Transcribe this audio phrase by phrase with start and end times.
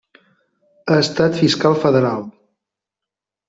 [0.93, 2.27] Ha estat fiscal federal.